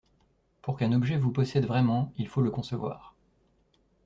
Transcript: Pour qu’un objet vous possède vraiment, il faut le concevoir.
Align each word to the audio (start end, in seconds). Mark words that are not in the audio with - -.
Pour 0.63 0.77
qu’un 0.77 0.93
objet 0.93 1.19
vous 1.19 1.31
possède 1.31 1.67
vraiment, 1.67 2.11
il 2.17 2.27
faut 2.27 2.41
le 2.41 2.49
concevoir. 2.49 3.13